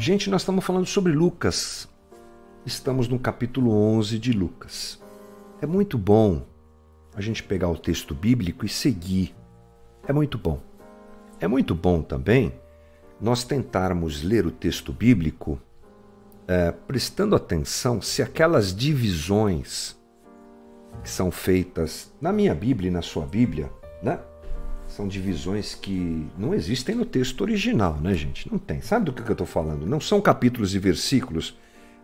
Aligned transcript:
Gente, 0.00 0.30
nós 0.30 0.40
estamos 0.40 0.64
falando 0.64 0.86
sobre 0.86 1.12
Lucas. 1.12 1.86
Estamos 2.64 3.06
no 3.06 3.18
capítulo 3.18 3.70
11 3.70 4.18
de 4.18 4.32
Lucas. 4.32 4.98
É 5.60 5.66
muito 5.66 5.98
bom 5.98 6.46
a 7.14 7.20
gente 7.20 7.42
pegar 7.42 7.68
o 7.68 7.76
texto 7.76 8.14
bíblico 8.14 8.64
e 8.64 8.68
seguir. 8.70 9.34
É 10.08 10.10
muito 10.10 10.38
bom. 10.38 10.58
É 11.38 11.46
muito 11.46 11.74
bom 11.74 12.00
também 12.00 12.50
nós 13.20 13.44
tentarmos 13.44 14.22
ler 14.22 14.46
o 14.46 14.50
texto 14.50 14.90
bíblico 14.90 15.60
é, 16.48 16.72
prestando 16.72 17.36
atenção 17.36 18.00
se 18.00 18.22
aquelas 18.22 18.74
divisões 18.74 20.00
que 21.02 21.10
são 21.10 21.30
feitas 21.30 22.10
na 22.18 22.32
minha 22.32 22.54
Bíblia 22.54 22.88
e 22.88 22.90
na 22.90 23.02
sua 23.02 23.26
Bíblia, 23.26 23.70
né? 24.02 24.18
São 25.00 25.08
divisões 25.08 25.74
que 25.74 26.26
não 26.36 26.52
existem 26.52 26.94
no 26.94 27.06
texto 27.06 27.40
original, 27.40 27.98
né, 27.98 28.12
gente? 28.12 28.52
Não 28.52 28.58
tem. 28.58 28.82
Sabe 28.82 29.06
do 29.06 29.14
que 29.14 29.22
eu 29.22 29.32
estou 29.32 29.46
falando? 29.46 29.86
Não 29.86 29.98
são 29.98 30.20
capítulos 30.20 30.74
e 30.74 30.78
versículos. 30.78 31.56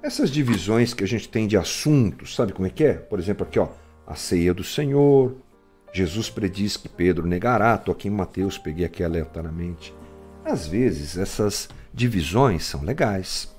Essas 0.03 0.31
divisões 0.31 0.95
que 0.95 1.05
a 1.05 1.07
gente 1.07 1.29
tem 1.29 1.47
de 1.47 1.59
assuntos, 1.59 2.35
sabe 2.35 2.55
como 2.55 2.67
é 2.67 2.71
que 2.71 2.85
é? 2.85 2.95
Por 2.95 3.19
exemplo, 3.19 3.47
aqui, 3.47 3.59
ó, 3.59 3.69
a 4.07 4.15
ceia 4.15 4.55
do 4.55 4.65
Senhor. 4.65 5.37
Jesus 5.93 6.31
prediz 6.31 6.79
que 6.79 6.89
Pedro 6.89 7.27
negará. 7.27 7.75
Estou 7.75 7.93
aqui 7.93 8.09
em 8.09 8.13
Mateus, 8.13 8.57
peguei 8.57 8.87
aqui 8.87 9.05
aleatoriamente. 9.05 9.93
Às 10.43 10.67
vezes, 10.67 11.19
essas 11.19 11.69
divisões 11.93 12.65
são 12.65 12.83
legais, 12.83 13.55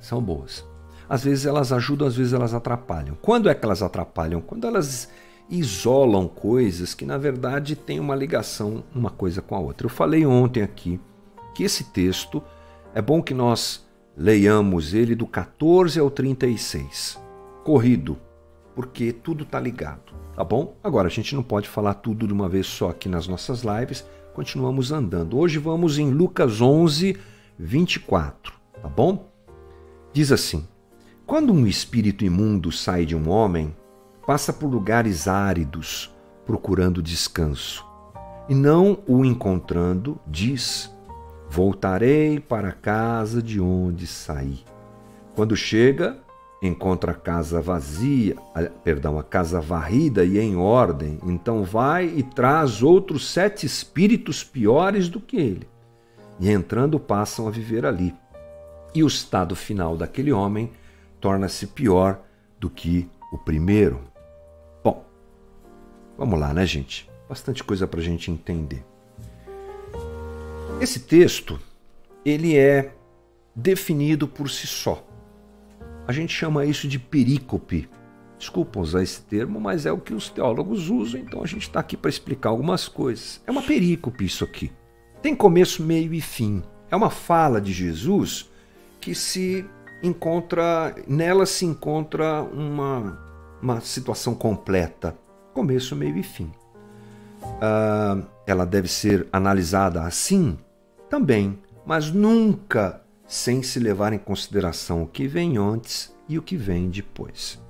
são 0.00 0.22
boas. 0.22 0.64
Às 1.08 1.24
vezes 1.24 1.46
elas 1.46 1.72
ajudam, 1.72 2.06
às 2.06 2.14
vezes 2.14 2.32
elas 2.32 2.54
atrapalham. 2.54 3.18
Quando 3.20 3.48
é 3.48 3.56
que 3.56 3.64
elas 3.64 3.82
atrapalham? 3.82 4.40
Quando 4.40 4.68
elas 4.68 5.08
isolam 5.48 6.26
coisas 6.26 6.94
que 6.94 7.04
na 7.04 7.18
verdade 7.18 7.76
têm 7.76 8.00
uma 8.00 8.14
ligação 8.14 8.84
uma 8.94 9.10
coisa 9.10 9.42
com 9.42 9.54
a 9.54 9.58
outra. 9.58 9.86
Eu 9.86 9.90
falei 9.90 10.24
ontem 10.24 10.62
aqui 10.62 11.00
que 11.54 11.64
esse 11.64 11.84
texto 11.84 12.42
é 12.94 13.02
bom 13.02 13.22
que 13.22 13.34
nós 13.34 13.86
leiamos 14.16 14.94
ele 14.94 15.14
do 15.14 15.26
14 15.26 15.98
ao 15.98 16.10
36, 16.10 17.20
corrido, 17.64 18.18
porque 18.74 19.12
tudo 19.12 19.44
está 19.44 19.58
ligado, 19.58 20.12
tá 20.34 20.44
bom? 20.44 20.76
Agora 20.82 21.08
a 21.08 21.10
gente 21.10 21.34
não 21.34 21.42
pode 21.42 21.68
falar 21.68 21.94
tudo 21.94 22.26
de 22.26 22.32
uma 22.32 22.48
vez 22.48 22.66
só 22.66 22.90
aqui 22.90 23.08
nas 23.08 23.26
nossas 23.26 23.62
lives, 23.62 24.04
continuamos 24.34 24.92
andando. 24.92 25.38
Hoje 25.38 25.58
vamos 25.58 25.98
em 25.98 26.10
Lucas 26.10 26.60
11, 26.60 27.16
24, 27.58 28.52
tá 28.80 28.88
bom? 28.88 29.30
Diz 30.12 30.30
assim: 30.30 30.66
Quando 31.26 31.52
um 31.52 31.66
espírito 31.66 32.24
imundo 32.24 32.70
sai 32.70 33.06
de 33.06 33.16
um 33.16 33.30
homem, 33.30 33.74
passa 34.26 34.52
por 34.52 34.66
lugares 34.66 35.28
áridos 35.28 36.14
procurando 36.46 37.02
descanso. 37.02 37.84
E 38.48 38.54
não 38.54 38.98
o 39.06 39.24
encontrando, 39.24 40.18
diz: 40.26 40.92
Voltarei 41.48 42.40
para 42.40 42.68
a 42.68 42.72
casa 42.72 43.42
de 43.42 43.60
onde 43.60 44.06
saí. 44.06 44.64
Quando 45.34 45.56
chega, 45.56 46.18
encontra 46.62 47.12
a 47.12 47.14
casa 47.14 47.60
vazia, 47.60 48.36
perdão, 48.84 49.18
a 49.18 49.22
casa 49.22 49.60
varrida 49.60 50.24
e 50.24 50.38
em 50.38 50.56
ordem, 50.56 51.18
então 51.24 51.64
vai 51.64 52.06
e 52.06 52.22
traz 52.22 52.82
outros 52.82 53.28
sete 53.30 53.66
espíritos 53.66 54.44
piores 54.44 55.08
do 55.08 55.20
que 55.20 55.36
ele. 55.36 55.68
E 56.38 56.50
entrando 56.50 56.98
passam 57.00 57.48
a 57.48 57.50
viver 57.50 57.86
ali. 57.86 58.14
E 58.94 59.02
o 59.02 59.06
estado 59.06 59.56
final 59.56 59.96
daquele 59.96 60.32
homem 60.32 60.70
torna-se 61.20 61.66
pior 61.68 62.20
do 62.60 62.68
que 62.68 63.08
o 63.32 63.38
primeiro. 63.38 64.11
Vamos 66.16 66.38
lá, 66.38 66.52
né, 66.52 66.66
gente? 66.66 67.08
Bastante 67.28 67.64
coisa 67.64 67.86
para 67.86 68.00
a 68.00 68.02
gente 68.02 68.30
entender. 68.30 68.84
Esse 70.80 71.00
texto, 71.00 71.60
ele 72.24 72.56
é 72.56 72.92
definido 73.54 74.26
por 74.26 74.50
si 74.50 74.66
só. 74.66 75.06
A 76.06 76.12
gente 76.12 76.32
chama 76.32 76.64
isso 76.64 76.88
de 76.88 76.98
perícope. 76.98 77.88
Desculpa 78.38 78.80
usar 78.80 79.02
esse 79.02 79.22
termo, 79.22 79.60
mas 79.60 79.86
é 79.86 79.92
o 79.92 79.98
que 79.98 80.12
os 80.12 80.28
teólogos 80.28 80.90
usam, 80.90 81.20
então 81.20 81.42
a 81.42 81.46
gente 81.46 81.62
está 81.62 81.78
aqui 81.78 81.96
para 81.96 82.10
explicar 82.10 82.50
algumas 82.50 82.88
coisas. 82.88 83.40
É 83.46 83.50
uma 83.50 83.62
perícope 83.62 84.24
isso 84.24 84.42
aqui. 84.42 84.72
Tem 85.22 85.34
começo, 85.34 85.82
meio 85.82 86.12
e 86.12 86.20
fim. 86.20 86.62
É 86.90 86.96
uma 86.96 87.10
fala 87.10 87.60
de 87.60 87.72
Jesus 87.72 88.50
que 89.00 89.14
se 89.14 89.64
encontra, 90.02 90.94
nela 91.06 91.46
se 91.46 91.64
encontra 91.64 92.42
uma, 92.42 93.18
uma 93.62 93.80
situação 93.80 94.34
completa 94.34 95.16
começo, 95.52 95.94
meio 95.94 96.16
e 96.16 96.22
fim. 96.22 96.52
Uh, 97.42 98.26
ela 98.46 98.64
deve 98.64 98.88
ser 98.88 99.26
analisada 99.32 100.02
assim 100.02 100.58
também, 101.08 101.58
mas 101.86 102.10
nunca 102.10 103.02
sem 103.26 103.62
se 103.62 103.78
levar 103.78 104.12
em 104.12 104.18
consideração 104.18 105.02
o 105.02 105.06
que 105.06 105.26
vem 105.26 105.56
antes 105.56 106.14
e 106.28 106.38
o 106.38 106.42
que 106.42 106.56
vem 106.56 106.88
depois. 106.88 107.60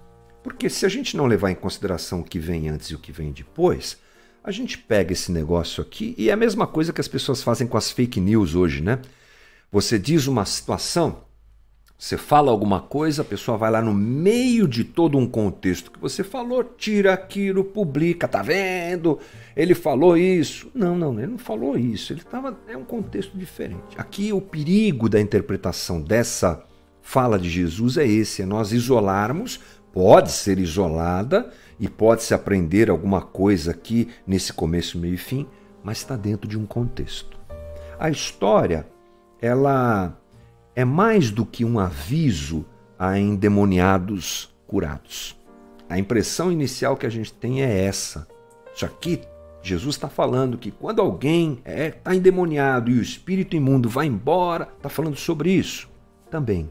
Porque 0.43 0.69
se 0.69 0.85
a 0.85 0.89
gente 0.89 1.17
não 1.17 1.27
levar 1.27 1.51
em 1.51 1.55
consideração 1.55 2.21
o 2.21 2.25
que 2.25 2.39
vem 2.39 2.69
antes 2.69 2.89
e 2.89 2.95
o 2.95 2.99
que 2.99 3.13
vem 3.13 3.33
depois, 3.33 3.97
a 4.43 4.51
gente 4.51 4.77
pega 4.77 5.13
esse 5.13 5.31
negócio 5.31 5.83
aqui 5.83 6.15
e 6.19 6.29
é 6.29 6.33
a 6.33 6.37
mesma 6.37 6.67
coisa 6.67 6.93
que 6.93 7.01
as 7.01 7.09
pessoas 7.09 7.43
fazem 7.43 7.67
com 7.67 7.77
as 7.77 7.91
fake 7.91 8.21
news 8.21 8.55
hoje, 8.55 8.83
né? 8.83 9.01
Você 9.71 9.99
diz 9.99 10.27
uma 10.27 10.45
situação, 10.45 11.25
você 12.03 12.17
fala 12.17 12.51
alguma 12.51 12.81
coisa, 12.81 13.23
a 13.23 13.25
pessoa 13.25 13.57
vai 13.57 13.71
lá 13.71 13.81
no 13.81 13.95
meio 13.95 14.67
de 14.67 14.83
todo 14.83 15.17
um 15.17 15.25
contexto 15.25 15.89
que 15.89 16.01
você 16.01 16.25
falou, 16.25 16.65
tira 16.65 17.13
aquilo, 17.13 17.63
publica, 17.63 18.27
tá 18.27 18.43
vendo? 18.43 19.21
Ele 19.55 19.73
falou 19.73 20.17
isso. 20.17 20.69
Não, 20.75 20.97
não, 20.99 21.17
ele 21.17 21.29
não 21.29 21.39
falou 21.39 21.79
isso. 21.79 22.13
Ele 22.13 22.19
estava 22.19 22.59
é 22.67 22.77
um 22.77 22.83
contexto 22.83 23.39
diferente. 23.39 23.97
Aqui 23.97 24.33
o 24.33 24.41
perigo 24.41 25.09
da 25.09 25.21
interpretação 25.21 26.03
dessa 26.03 26.65
fala 27.01 27.39
de 27.39 27.49
Jesus 27.49 27.97
é 27.97 28.05
esse, 28.05 28.43
é 28.43 28.47
nós 28.47 28.73
isolarmos, 28.73 29.61
pode 29.93 30.33
ser 30.33 30.59
isolada 30.59 31.53
e 31.79 31.89
pode 31.89 32.25
se 32.25 32.35
aprender 32.35 32.91
alguma 32.91 33.23
coisa 33.23 33.71
aqui 33.71 34.09
nesse 34.27 34.53
começo, 34.53 34.99
meio 34.99 35.15
e 35.15 35.19
fim, 35.19 35.47
mas 35.85 35.99
está 35.99 36.17
dentro 36.17 36.49
de 36.49 36.59
um 36.59 36.67
contexto. 36.67 37.39
A 37.97 38.11
história, 38.11 38.89
ela 39.41 40.21
é 40.75 40.85
mais 40.85 41.31
do 41.31 41.45
que 41.45 41.65
um 41.65 41.79
aviso 41.79 42.65
a 42.99 43.19
endemoniados 43.19 44.55
curados. 44.67 45.37
A 45.89 45.99
impressão 45.99 46.51
inicial 46.51 46.97
que 46.97 47.07
a 47.07 47.11
gente 47.11 47.33
tem 47.33 47.63
é 47.63 47.85
essa. 47.85 48.27
Isso 48.75 48.87
aqui, 48.87 49.21
Jesus 49.63 49.95
está 49.95 50.09
falando 50.09 50.57
que 50.57 50.71
quando 50.71 51.01
alguém 51.01 51.59
está 51.59 51.71
é, 51.71 51.91
tá 51.91 52.15
endemoniado 52.15 52.91
e 52.91 52.99
o 52.99 53.03
espírito 53.03 53.55
imundo 53.55 53.89
vai 53.89 54.07
embora, 54.07 54.69
está 54.77 54.89
falando 54.89 55.17
sobre 55.17 55.51
isso. 55.51 55.91
Também 56.31 56.71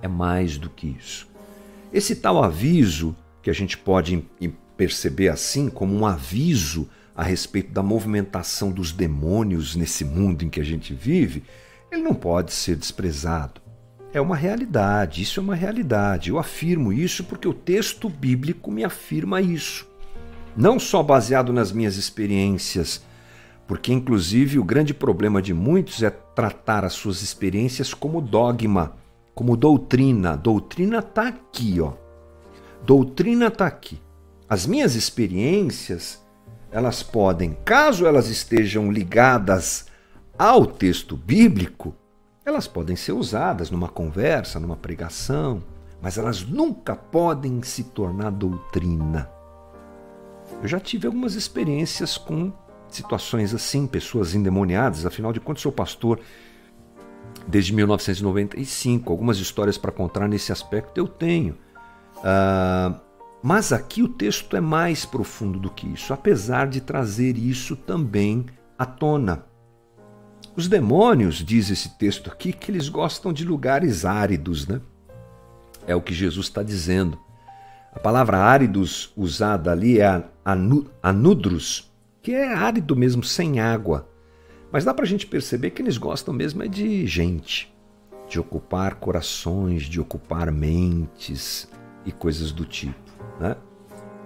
é 0.00 0.08
mais 0.08 0.58
do 0.58 0.68
que 0.68 0.86
isso. 0.86 1.28
Esse 1.92 2.16
tal 2.16 2.42
aviso, 2.42 3.16
que 3.42 3.50
a 3.50 3.52
gente 3.52 3.76
pode 3.76 4.24
perceber 4.76 5.28
assim 5.28 5.68
como 5.68 5.94
um 5.94 6.06
aviso 6.06 6.88
a 7.14 7.22
respeito 7.22 7.72
da 7.72 7.82
movimentação 7.82 8.70
dos 8.70 8.92
demônios 8.92 9.76
nesse 9.76 10.04
mundo 10.04 10.44
em 10.44 10.48
que 10.48 10.60
a 10.60 10.64
gente 10.64 10.94
vive, 10.94 11.42
ele 11.92 12.02
não 12.02 12.14
pode 12.14 12.52
ser 12.52 12.74
desprezado. 12.76 13.60
É 14.14 14.20
uma 14.20 14.36
realidade, 14.36 15.22
isso 15.22 15.38
é 15.38 15.42
uma 15.42 15.54
realidade. 15.54 16.30
Eu 16.30 16.38
afirmo 16.38 16.92
isso 16.92 17.24
porque 17.24 17.46
o 17.46 17.54
texto 17.54 18.08
bíblico 18.08 18.70
me 18.70 18.82
afirma 18.82 19.40
isso. 19.40 19.86
Não 20.56 20.78
só 20.78 21.02
baseado 21.02 21.52
nas 21.52 21.70
minhas 21.70 21.96
experiências, 21.96 23.02
porque 23.66 23.92
inclusive 23.92 24.58
o 24.58 24.64
grande 24.64 24.92
problema 24.92 25.40
de 25.40 25.54
muitos 25.54 26.02
é 26.02 26.10
tratar 26.10 26.84
as 26.84 26.94
suas 26.94 27.22
experiências 27.22 27.94
como 27.94 28.20
dogma, 28.20 28.96
como 29.34 29.56
doutrina. 29.56 30.36
Doutrina 30.36 30.98
está 30.98 31.28
aqui, 31.28 31.80
ó. 31.80 31.92
Doutrina 32.84 33.46
está 33.46 33.66
aqui. 33.66 34.00
As 34.48 34.66
minhas 34.66 34.94
experiências, 34.94 36.22
elas 36.70 37.02
podem, 37.02 37.56
caso 37.64 38.06
elas 38.06 38.28
estejam 38.28 38.92
ligadas 38.92 39.86
ao 40.42 40.66
texto 40.66 41.16
bíblico, 41.16 41.94
elas 42.44 42.66
podem 42.66 42.96
ser 42.96 43.12
usadas 43.12 43.70
numa 43.70 43.88
conversa, 43.88 44.58
numa 44.58 44.74
pregação, 44.74 45.62
mas 46.00 46.18
elas 46.18 46.42
nunca 46.42 46.96
podem 46.96 47.62
se 47.62 47.84
tornar 47.84 48.30
doutrina. 48.30 49.30
Eu 50.60 50.66
já 50.66 50.80
tive 50.80 51.06
algumas 51.06 51.36
experiências 51.36 52.18
com 52.18 52.52
situações 52.88 53.54
assim, 53.54 53.86
pessoas 53.86 54.34
endemoniadas, 54.34 55.06
afinal 55.06 55.32
de 55.32 55.38
contas, 55.38 55.62
sou 55.62 55.70
pastor 55.70 56.18
desde 57.46 57.72
1995. 57.72 59.12
Algumas 59.12 59.38
histórias 59.38 59.78
para 59.78 59.92
contar 59.92 60.26
nesse 60.26 60.50
aspecto 60.50 60.98
eu 60.98 61.06
tenho. 61.06 61.56
Uh, 62.16 62.98
mas 63.40 63.72
aqui 63.72 64.02
o 64.02 64.08
texto 64.08 64.56
é 64.56 64.60
mais 64.60 65.04
profundo 65.04 65.60
do 65.60 65.70
que 65.70 65.86
isso, 65.86 66.12
apesar 66.12 66.66
de 66.66 66.80
trazer 66.80 67.38
isso 67.38 67.76
também 67.76 68.46
à 68.76 68.84
tona. 68.84 69.51
Os 70.54 70.68
demônios, 70.68 71.36
diz 71.36 71.70
esse 71.70 71.96
texto 71.96 72.30
aqui, 72.30 72.52
que 72.52 72.70
eles 72.70 72.88
gostam 72.88 73.32
de 73.32 73.44
lugares 73.44 74.04
áridos, 74.04 74.66
né? 74.66 74.80
É 75.86 75.96
o 75.96 76.02
que 76.02 76.12
Jesus 76.12 76.46
está 76.46 76.62
dizendo. 76.62 77.18
A 77.92 77.98
palavra 77.98 78.38
áridos 78.38 79.12
usada 79.16 79.70
ali 79.72 80.00
é 80.00 80.24
anudros, 81.02 81.90
que 82.22 82.32
é 82.32 82.52
árido 82.52 82.94
mesmo, 82.94 83.22
sem 83.24 83.60
água. 83.60 84.08
Mas 84.70 84.84
dá 84.84 84.94
para 84.94 85.04
a 85.04 85.08
gente 85.08 85.26
perceber 85.26 85.70
que 85.70 85.82
eles 85.82 85.98
gostam 85.98 86.32
mesmo 86.32 86.62
é 86.62 86.68
de 86.68 87.06
gente. 87.06 87.72
de 88.28 88.40
ocupar 88.40 88.94
corações, 88.94 89.82
de 89.82 90.00
ocupar 90.00 90.50
mentes 90.50 91.68
e 92.06 92.10
coisas 92.10 92.50
do 92.50 92.64
tipo. 92.64 93.12
Né? 93.38 93.54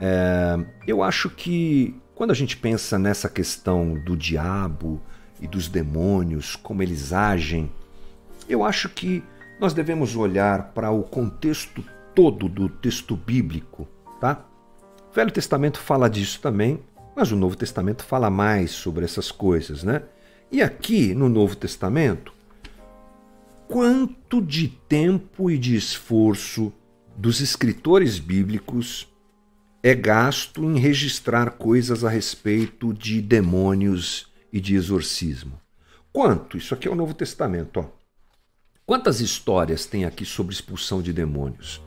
É, 0.00 0.64
eu 0.86 1.02
acho 1.02 1.28
que 1.28 2.00
quando 2.14 2.30
a 2.30 2.34
gente 2.34 2.56
pensa 2.56 2.98
nessa 3.00 3.28
questão 3.28 3.94
do 3.94 4.16
diabo 4.16 5.02
e 5.40 5.46
dos 5.46 5.68
demônios, 5.68 6.56
como 6.56 6.82
eles 6.82 7.12
agem, 7.12 7.70
eu 8.48 8.64
acho 8.64 8.88
que 8.88 9.22
nós 9.60 9.72
devemos 9.72 10.16
olhar 10.16 10.72
para 10.72 10.90
o 10.90 11.02
contexto 11.02 11.84
todo 12.14 12.48
do 12.48 12.68
texto 12.68 13.16
bíblico, 13.16 13.86
tá? 14.20 14.44
O 15.10 15.14
Velho 15.14 15.30
Testamento 15.30 15.78
fala 15.78 16.08
disso 16.08 16.40
também, 16.40 16.80
mas 17.14 17.32
o 17.32 17.36
Novo 17.36 17.56
Testamento 17.56 18.04
fala 18.04 18.30
mais 18.30 18.70
sobre 18.70 19.04
essas 19.04 19.30
coisas, 19.30 19.82
né? 19.82 20.02
E 20.50 20.62
aqui 20.62 21.14
no 21.14 21.28
Novo 21.28 21.56
Testamento, 21.56 22.32
quanto 23.66 24.40
de 24.40 24.68
tempo 24.68 25.50
e 25.50 25.58
de 25.58 25.74
esforço 25.74 26.72
dos 27.16 27.40
escritores 27.40 28.18
bíblicos 28.18 29.08
é 29.82 29.94
gasto 29.94 30.64
em 30.64 30.78
registrar 30.78 31.52
coisas 31.52 32.04
a 32.04 32.10
respeito 32.10 32.92
de 32.92 33.20
demônios 33.20 34.32
e 34.56 34.60
de 34.60 34.74
exorcismo? 34.74 35.60
Quanto? 36.10 36.56
Isso 36.56 36.72
aqui 36.72 36.88
é 36.88 36.90
o 36.90 36.94
Novo 36.94 37.12
Testamento, 37.12 37.80
ó. 37.80 37.84
Quantas 38.86 39.20
histórias 39.20 39.84
tem 39.84 40.06
aqui 40.06 40.24
sobre 40.24 40.54
expulsão 40.54 41.02
de 41.02 41.12
demônios? 41.12 41.82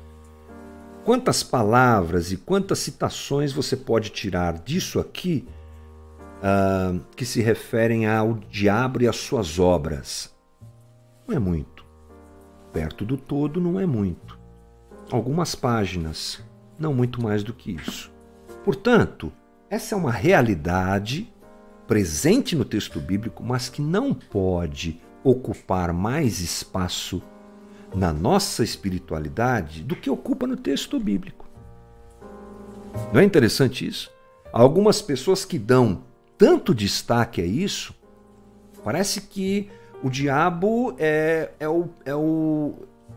Quantas 1.04 1.42
palavras 1.42 2.32
e 2.32 2.38
quantas 2.38 2.78
citações 2.80 3.52
você 3.52 3.76
pode 3.76 4.12
tirar 4.12 4.60
disso 4.60 5.00
aqui 5.00 5.48
uh, 6.44 7.00
que 7.16 7.26
se 7.26 7.42
referem 7.42 8.06
ao 8.06 8.36
diabo 8.36 9.02
e 9.02 9.08
às 9.08 9.16
suas 9.16 9.58
obras? 9.58 10.32
Não 11.28 11.36
é 11.36 11.40
muito. 11.40 11.84
Perto 12.72 13.04
do 13.04 13.18
todo, 13.18 13.60
não 13.60 13.80
é 13.80 13.86
muito. 13.88 14.38
Algumas 15.12 15.56
páginas, 15.56 16.44
não 16.78 16.94
muito 16.94 17.24
mais 17.24 17.42
do 17.42 17.54
que 17.54 17.72
isso. 17.72 18.12
Portanto, 18.64 19.34
essa 19.70 19.96
é 19.96 19.98
uma 19.98 20.12
realidade 20.12 21.34
presente 21.90 22.56
no 22.56 22.64
texto 22.64 23.02
bíblico, 23.02 23.44
mas 23.44 23.68
que 23.68 23.82
não 23.82 24.14
pode 24.14 25.02
ocupar 25.24 25.92
mais 25.92 26.40
espaço 26.40 27.22
na 27.94 28.14
nossa 28.14 28.64
espiritualidade 28.64 29.84
do 29.84 29.96
que 29.96 30.10
ocupa 30.10 30.48
no 30.48 30.56
texto 30.56 30.98
bíblico. 30.98 31.46
Não 33.12 33.20
é 33.20 33.26
interessante 33.26 33.86
isso? 33.86 34.10
algumas 34.52 35.02
pessoas 35.02 35.46
que 35.46 35.60
dão 35.60 36.04
tanto 36.38 36.74
destaque 36.74 37.42
a 37.42 37.46
isso, 37.46 37.94
parece 38.84 39.22
que 39.22 39.70
o 40.04 40.10
diabo 40.10 40.96
é, 40.98 41.52
é, 41.60 41.68
o, 41.68 41.90
é, 42.06 42.16
o, 42.16 42.74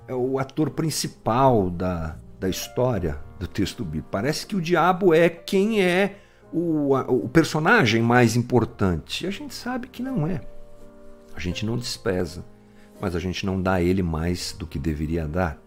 é 0.09 0.15
o 0.15 0.39
ator 0.39 0.71
principal 0.71 1.71
da, 1.71 2.17
da 2.39 2.49
história 2.49 3.19
do 3.39 3.47
texto 3.47 3.85
bíblico. 3.85 4.09
Parece 4.11 4.47
que 4.47 4.57
o 4.57 4.61
diabo 4.61 5.15
é 5.15 5.29
quem 5.29 5.83
é 5.83 6.17
o, 6.53 6.95
o 6.95 7.29
personagem 7.29 8.03
mais 8.03 8.37
importante. 8.37 9.27
A 9.27 9.31
gente 9.31 9.55
sabe 9.55 9.89
que 9.89 10.03
não 10.03 10.27
é. 10.27 10.41
A 11.35 11.41
gente 11.41 11.65
não 11.65 11.77
despreza, 11.77 12.45
mas 13.01 13.17
a 13.17 13.19
gente 13.19 13.47
não 13.47 13.61
dá 13.61 13.75
a 13.75 13.83
ele 13.83 14.03
mais 14.03 14.55
do 14.59 14.67
que 14.67 14.79
deveria 14.79 15.27
dar. 15.27 15.59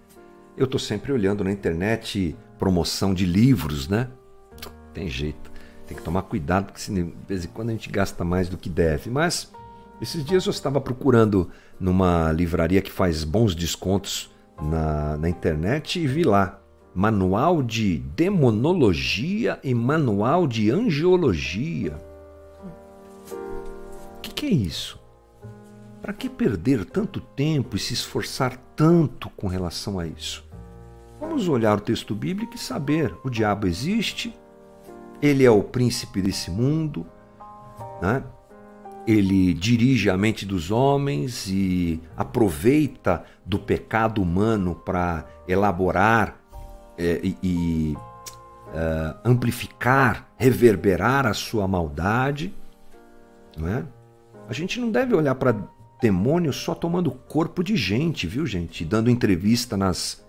Eu 0.56 0.66
estou 0.66 0.80
sempre 0.80 1.12
olhando 1.12 1.44
na 1.44 1.52
internet 1.52 2.36
promoção 2.58 3.14
de 3.14 3.26
livros, 3.26 3.88
né? 3.88 4.08
Tem 4.94 5.10
jeito. 5.10 5.52
Tem 5.88 5.98
que 5.98 6.04
tomar 6.04 6.24
cuidado, 6.24 6.72
porque 6.72 6.92
de 6.92 7.14
vez 7.28 7.46
em 7.46 7.48
quando 7.50 7.70
a 7.70 7.72
gente 7.74 7.90
gasta 7.90 8.24
mais 8.24 8.48
do 8.48 8.58
que 8.58 8.70
deve. 8.70 9.10
Mas 9.10 9.52
esses 10.02 10.24
dias 10.24 10.46
eu 10.46 10.52
estava 10.52 10.80
procurando 10.80 11.50
numa 11.80 12.32
livraria 12.32 12.82
que 12.82 12.92
faz 12.92 13.24
bons 13.24 13.54
descontos 13.54 14.32
na, 14.62 15.18
na 15.18 15.30
internet 15.30 16.00
e 16.00 16.08
vi 16.08 16.24
lá 16.24 16.62
Manual 16.96 17.62
de 17.62 17.98
Demonologia 18.16 19.60
e 19.62 19.76
Manual 19.76 20.48
de 20.48 20.72
Angiologia. 20.72 21.98
O 24.18 24.22
que, 24.22 24.32
que 24.34 24.46
é 24.46 24.50
isso? 24.50 24.98
Para 26.02 26.14
que 26.14 26.30
perder 26.30 26.86
tanto 26.86 27.20
tempo 27.20 27.76
e 27.76 27.80
se 27.80 27.94
esforçar 27.94 28.56
tanto 28.78 29.30
com 29.32 29.48
relação 29.48 30.00
a 30.00 30.08
isso? 30.08 30.46
Vamos 31.20 31.50
olhar 31.50 31.78
o 31.78 31.82
texto 31.82 32.16
bíblico 32.16 32.56
e 32.56 32.60
saber: 32.60 33.14
o 33.26 33.30
diabo 33.30 33.68
existe, 33.68 34.34
ele 35.22 35.44
é 35.44 35.52
o 35.52 35.62
príncipe 35.62 36.22
desse 36.22 36.50
mundo, 36.50 37.06
né? 38.02 38.24
ele 39.06 39.54
dirige 39.54 40.10
a 40.10 40.18
mente 40.18 40.46
dos 40.46 40.72
homens 40.72 41.46
e 41.50 42.02
aproveita 42.16 43.26
do 43.46 43.60
pecado 43.60 44.22
humano 44.22 44.76
para 44.76 45.26
elaborar 45.46 46.45
é, 46.98 47.22
e, 47.24 47.96
uh, 48.68 49.18
amplificar, 49.24 50.30
reverberar 50.38 51.26
a 51.26 51.34
sua 51.34 51.68
maldade. 51.68 52.54
Não 53.58 53.68
é? 53.68 53.86
A 54.48 54.54
gente 54.54 54.80
não 54.80 54.92
deve 54.92 55.16
olhar 55.16 55.36
para 55.36 55.56
demônio 56.02 56.54
só 56.54 56.76
tomando 56.76 57.12
corpo 57.12 57.64
de 57.64 57.76
gente, 57.76 58.28
viu, 58.28 58.46
gente? 58.46 58.86
Dando 58.86 59.10
entrevista 59.10 59.76
nas, 59.76 60.24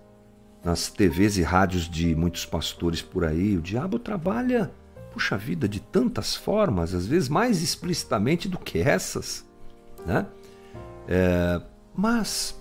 nas 0.63 0.89
TVs 0.89 1.37
e 1.37 1.43
rádios 1.43 1.89
de 1.89 2.15
muitos 2.15 2.45
pastores 2.45 3.01
por 3.01 3.25
aí. 3.25 3.57
O 3.57 3.61
diabo 3.61 3.99
trabalha, 3.99 4.71
puxa 5.13 5.37
vida, 5.37 5.67
de 5.67 5.79
tantas 5.79 6.35
formas, 6.35 6.93
às 6.93 7.05
vezes 7.05 7.29
mais 7.29 7.61
explicitamente 7.61 8.47
do 8.47 8.57
que 8.57 8.79
essas, 8.79 9.45
né? 10.05 10.25
É, 11.07 11.61
mas 11.95 12.59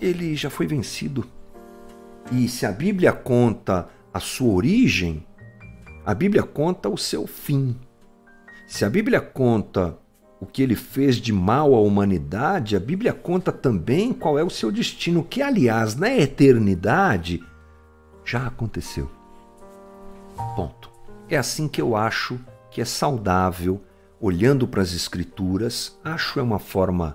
ele 0.00 0.34
já 0.34 0.50
foi 0.50 0.66
vencido. 0.66 1.26
E 2.34 2.48
se 2.48 2.64
a 2.64 2.72
Bíblia 2.72 3.12
conta 3.12 3.88
a 4.12 4.18
sua 4.18 4.54
origem, 4.54 5.26
a 6.04 6.14
Bíblia 6.14 6.42
conta 6.42 6.88
o 6.88 6.96
seu 6.96 7.26
fim. 7.26 7.76
Se 8.66 8.86
a 8.86 8.90
Bíblia 8.90 9.20
conta 9.20 9.98
o 10.40 10.46
que 10.46 10.62
ele 10.62 10.74
fez 10.74 11.16
de 11.16 11.30
mal 11.30 11.74
à 11.74 11.80
humanidade, 11.80 12.74
a 12.74 12.80
Bíblia 12.80 13.12
conta 13.12 13.52
também 13.52 14.14
qual 14.14 14.38
é 14.38 14.42
o 14.42 14.48
seu 14.48 14.72
destino, 14.72 15.22
que, 15.22 15.42
aliás, 15.42 15.94
na 15.94 16.08
eternidade 16.08 17.44
já 18.24 18.46
aconteceu. 18.46 19.10
Ponto. 20.56 20.90
É 21.28 21.36
assim 21.36 21.68
que 21.68 21.82
eu 21.82 21.94
acho 21.94 22.40
que 22.70 22.80
é 22.80 22.84
saudável, 22.86 23.82
olhando 24.18 24.66
para 24.66 24.80
as 24.80 24.94
Escrituras, 24.94 25.98
acho 26.02 26.40
é 26.40 26.42
uma 26.42 26.58
forma 26.58 27.12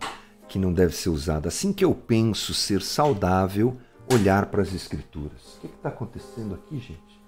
que 0.47 0.59
não 0.59 0.71
deve 0.71 0.95
ser 0.95 1.09
usada. 1.09 1.47
Assim 1.47 1.73
que 1.73 1.83
eu 1.83 1.93
penso 1.93 2.53
ser 2.53 2.83
saudável, 2.83 3.77
olhar 4.11 4.47
para 4.47 4.61
as 4.61 4.73
Escrituras. 4.73 5.57
O 5.57 5.61
que 5.61 5.67
está 5.67 5.89
acontecendo 5.89 6.55
aqui, 6.55 6.79
gente? 6.79 7.21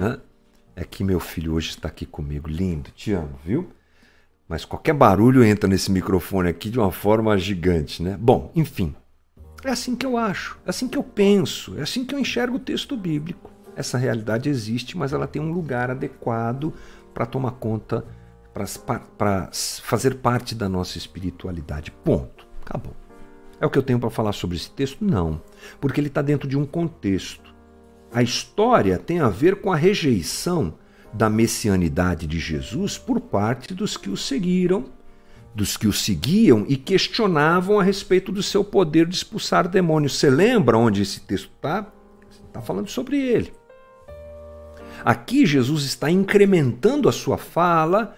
Hã? 0.00 0.20
é 0.76 0.84
que 0.84 1.04
meu 1.04 1.20
filho 1.20 1.54
hoje 1.54 1.70
está 1.70 1.88
aqui 1.88 2.04
comigo. 2.04 2.48
Lindo, 2.48 2.90
te 2.90 3.12
amo, 3.12 3.38
viu? 3.44 3.70
Mas 4.48 4.64
qualquer 4.64 4.92
barulho 4.92 5.44
entra 5.44 5.68
nesse 5.68 5.90
microfone 5.90 6.48
aqui 6.48 6.68
de 6.68 6.78
uma 6.78 6.92
forma 6.92 7.36
gigante, 7.38 8.02
né? 8.02 8.16
Bom, 8.20 8.50
enfim. 8.54 8.94
É 9.64 9.70
assim 9.70 9.96
que 9.96 10.04
eu 10.04 10.18
acho, 10.18 10.58
é 10.66 10.70
assim 10.70 10.86
que 10.86 10.98
eu 10.98 11.02
penso, 11.02 11.78
é 11.78 11.82
assim 11.82 12.04
que 12.04 12.14
eu 12.14 12.18
enxergo 12.18 12.56
o 12.56 12.60
texto 12.60 12.96
bíblico. 12.96 13.50
Essa 13.74 13.96
realidade 13.96 14.48
existe, 14.48 14.96
mas 14.96 15.14
ela 15.14 15.26
tem 15.26 15.40
um 15.40 15.52
lugar 15.52 15.90
adequado 15.90 16.72
para 17.14 17.24
tomar 17.24 17.52
conta, 17.52 18.04
para 18.52 19.48
fazer 19.82 20.16
parte 20.16 20.54
da 20.54 20.68
nossa 20.68 20.98
espiritualidade. 20.98 21.90
Ponto. 21.90 22.46
Acabou. 22.60 22.94
É 23.60 23.66
o 23.66 23.70
que 23.70 23.78
eu 23.78 23.82
tenho 23.82 23.98
para 23.98 24.10
falar 24.10 24.32
sobre 24.32 24.56
esse 24.56 24.70
texto? 24.70 25.04
Não, 25.04 25.40
porque 25.80 26.00
ele 26.00 26.08
está 26.08 26.22
dentro 26.22 26.48
de 26.48 26.56
um 26.56 26.66
contexto. 26.66 27.54
A 28.12 28.22
história 28.22 28.98
tem 28.98 29.20
a 29.20 29.28
ver 29.28 29.60
com 29.60 29.72
a 29.72 29.76
rejeição 29.76 30.74
da 31.12 31.30
messianidade 31.30 32.26
de 32.26 32.38
Jesus 32.38 32.98
por 32.98 33.20
parte 33.20 33.72
dos 33.72 33.96
que 33.96 34.10
o 34.10 34.16
seguiram, 34.16 34.86
dos 35.54 35.76
que 35.76 35.86
o 35.86 35.92
seguiam 35.92 36.64
e 36.68 36.76
questionavam 36.76 37.78
a 37.78 37.82
respeito 37.82 38.32
do 38.32 38.42
seu 38.42 38.64
poder 38.64 39.06
de 39.06 39.14
expulsar 39.14 39.68
demônios. 39.68 40.18
Você 40.18 40.28
lembra 40.28 40.76
onde 40.76 41.02
esse 41.02 41.20
texto 41.20 41.50
está? 41.54 41.86
Está 42.48 42.60
falando 42.60 42.88
sobre 42.88 43.20
ele. 43.20 43.52
Aqui 45.04 45.44
Jesus 45.44 45.84
está 45.84 46.10
incrementando 46.10 47.08
a 47.08 47.12
sua 47.12 47.36
fala 47.36 48.16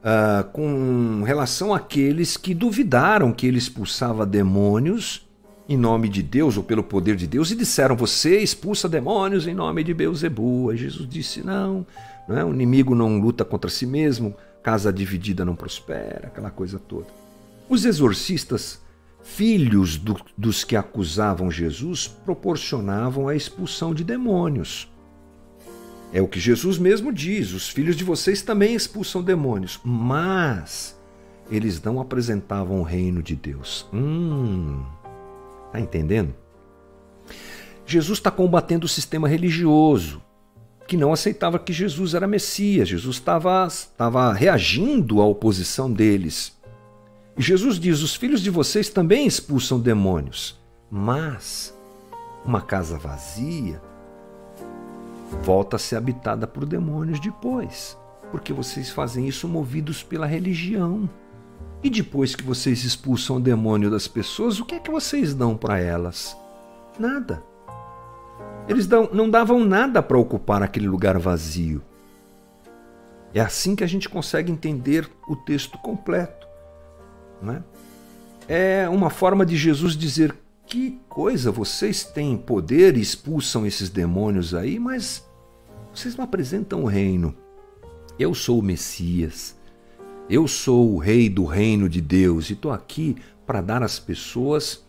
uh, 0.00 0.44
com 0.52 1.22
relação 1.24 1.72
àqueles 1.72 2.36
que 2.36 2.54
duvidaram 2.54 3.32
que 3.32 3.46
ele 3.46 3.58
expulsava 3.58 4.26
demônios 4.26 5.26
em 5.68 5.76
nome 5.76 6.08
de 6.08 6.20
Deus 6.20 6.56
ou 6.56 6.64
pelo 6.64 6.82
poder 6.82 7.14
de 7.14 7.28
Deus 7.28 7.50
e 7.50 7.56
disseram: 7.56 7.96
Você 7.96 8.40
expulsa 8.40 8.88
demônios 8.88 9.46
em 9.46 9.54
nome 9.54 9.84
de 9.84 9.94
Beuzebu. 9.94 10.70
Aí 10.70 10.76
Jesus 10.76 11.08
disse: 11.08 11.44
Não, 11.44 11.86
não 12.28 12.36
é? 12.36 12.44
o 12.44 12.52
inimigo 12.52 12.94
não 12.94 13.20
luta 13.20 13.44
contra 13.44 13.70
si 13.70 13.86
mesmo, 13.86 14.34
casa 14.62 14.92
dividida 14.92 15.44
não 15.44 15.54
prospera, 15.54 16.26
aquela 16.26 16.50
coisa 16.50 16.78
toda. 16.78 17.06
Os 17.68 17.84
exorcistas, 17.84 18.80
filhos 19.22 19.96
do, 19.96 20.16
dos 20.36 20.64
que 20.64 20.74
acusavam 20.74 21.52
Jesus, 21.52 22.08
proporcionavam 22.08 23.28
a 23.28 23.36
expulsão 23.36 23.94
de 23.94 24.02
demônios. 24.02 24.89
É 26.12 26.20
o 26.20 26.28
que 26.28 26.40
Jesus 26.40 26.78
mesmo 26.78 27.12
diz: 27.12 27.52
os 27.52 27.68
filhos 27.68 27.96
de 27.96 28.04
vocês 28.04 28.42
também 28.42 28.74
expulsam 28.74 29.22
demônios, 29.22 29.80
mas 29.84 30.98
eles 31.50 31.82
não 31.82 32.00
apresentavam 32.00 32.80
o 32.80 32.84
reino 32.84 33.22
de 33.22 33.36
Deus. 33.36 33.86
Hum, 33.92 34.82
tá 35.72 35.80
entendendo? 35.80 36.34
Jesus 37.86 38.18
está 38.18 38.30
combatendo 38.30 38.86
o 38.86 38.88
sistema 38.88 39.28
religioso, 39.28 40.22
que 40.86 40.96
não 40.96 41.12
aceitava 41.12 41.58
que 41.58 41.72
Jesus 41.72 42.14
era 42.14 42.26
Messias. 42.26 42.88
Jesus 42.88 43.16
estava 43.16 44.32
reagindo 44.32 45.20
à 45.20 45.26
oposição 45.26 45.92
deles. 45.92 46.58
E 47.36 47.42
Jesus 47.42 47.78
diz: 47.78 48.02
Os 48.02 48.16
filhos 48.16 48.42
de 48.42 48.50
vocês 48.50 48.88
também 48.88 49.26
expulsam 49.26 49.78
demônios, 49.78 50.58
mas 50.90 51.72
uma 52.44 52.60
casa 52.60 52.98
vazia 52.98 53.80
volta 55.42 55.76
a 55.76 55.78
ser 55.78 55.96
habitada 55.96 56.46
por 56.46 56.66
demônios 56.66 57.20
depois, 57.20 57.96
porque 58.30 58.52
vocês 58.52 58.90
fazem 58.90 59.26
isso 59.26 59.48
movidos 59.48 60.02
pela 60.02 60.26
religião. 60.26 61.08
E 61.82 61.88
depois 61.88 62.34
que 62.34 62.42
vocês 62.42 62.84
expulsam 62.84 63.36
o 63.36 63.40
demônio 63.40 63.90
das 63.90 64.06
pessoas, 64.06 64.60
o 64.60 64.64
que 64.64 64.74
é 64.74 64.78
que 64.78 64.90
vocês 64.90 65.34
dão 65.34 65.56
para 65.56 65.78
elas? 65.78 66.36
Nada. 66.98 67.42
Eles 68.68 68.86
dão, 68.86 69.08
não 69.12 69.30
davam 69.30 69.64
nada 69.64 70.02
para 70.02 70.18
ocupar 70.18 70.62
aquele 70.62 70.86
lugar 70.86 71.18
vazio. 71.18 71.82
É 73.32 73.40
assim 73.40 73.74
que 73.74 73.84
a 73.84 73.86
gente 73.86 74.08
consegue 74.08 74.52
entender 74.52 75.08
o 75.26 75.36
texto 75.36 75.78
completo. 75.78 76.46
Né? 77.40 77.62
É 78.46 78.88
uma 78.88 79.08
forma 79.08 79.46
de 79.46 79.56
Jesus 79.56 79.96
dizer: 79.96 80.34
que 80.70 81.00
coisa, 81.08 81.50
vocês 81.50 82.04
têm 82.04 82.36
poder 82.36 82.96
e 82.96 83.00
expulsam 83.00 83.66
esses 83.66 83.90
demônios 83.90 84.54
aí, 84.54 84.78
mas 84.78 85.28
vocês 85.92 86.14
não 86.14 86.24
apresentam 86.24 86.84
o 86.84 86.86
reino. 86.86 87.34
Eu 88.16 88.32
sou 88.34 88.60
o 88.60 88.62
Messias. 88.62 89.58
Eu 90.28 90.46
sou 90.46 90.94
o 90.94 90.98
rei 90.98 91.28
do 91.28 91.44
reino 91.44 91.88
de 91.88 92.00
Deus 92.00 92.48
e 92.48 92.52
estou 92.52 92.70
aqui 92.70 93.16
para 93.44 93.60
dar 93.60 93.82
às 93.82 93.98
pessoas 93.98 94.86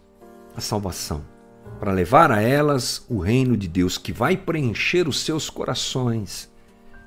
a 0.55 0.61
salvação, 0.61 1.25
para 1.79 1.91
levar 1.91 2.31
a 2.31 2.39
elas 2.39 3.03
o 3.09 3.17
reino 3.17 3.57
de 3.57 3.67
Deus 3.67 3.97
que 3.97 4.13
vai 4.13 4.37
preencher 4.37 5.07
os 5.07 5.21
seus 5.21 5.49
corações, 5.49 6.47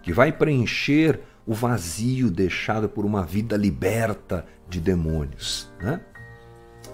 que 0.02 0.12
vai 0.12 0.33
preencher 0.33 1.21
o 1.47 1.54
vazio 1.54 2.28
deixado 2.28 2.88
por 2.88 3.04
uma 3.04 3.25
vida 3.25 3.57
liberta 3.57 4.45
de 4.69 4.81
demônios. 4.81 5.71
Né? 5.81 6.00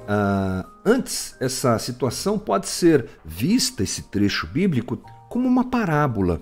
Ah, 0.08 0.66
antes, 0.84 1.36
essa 1.40 1.78
situação 1.78 2.38
pode 2.38 2.68
ser 2.68 3.08
vista, 3.24 3.82
esse 3.82 4.02
trecho 4.02 4.46
bíblico, 4.46 4.98
como 5.28 5.46
uma 5.46 5.64
parábola. 5.64 6.40